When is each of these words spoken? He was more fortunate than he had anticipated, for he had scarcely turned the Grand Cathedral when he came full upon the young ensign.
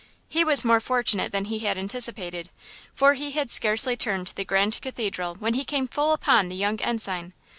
He 0.27 0.43
was 0.43 0.65
more 0.65 0.79
fortunate 0.79 1.31
than 1.31 1.45
he 1.45 1.59
had 1.59 1.77
anticipated, 1.77 2.49
for 2.91 3.13
he 3.13 3.29
had 3.33 3.51
scarcely 3.51 3.95
turned 3.95 4.29
the 4.35 4.43
Grand 4.43 4.81
Cathedral 4.81 5.35
when 5.35 5.53
he 5.53 5.63
came 5.63 5.87
full 5.87 6.11
upon 6.11 6.49
the 6.49 6.55
young 6.55 6.81
ensign. 6.81 7.33